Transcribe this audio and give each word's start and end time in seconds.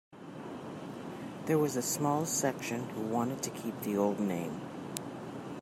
There 1.45 1.59
was 1.59 1.75
a 1.75 1.83
small 1.83 2.25
section 2.25 2.89
who 2.89 3.01
wanted 3.01 3.43
to 3.43 3.51
keep 3.51 3.81
the 3.81 3.97
old 3.97 4.19
name. 4.19 4.59